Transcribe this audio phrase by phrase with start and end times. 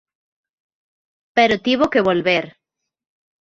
[1.35, 2.45] Pero tivo que volver.